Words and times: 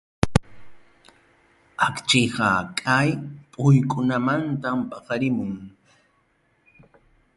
Akchiyqa 1.85 2.47
kay 2.81 3.09
puykunamantam 3.51 4.77
paqarimun. 4.89 5.53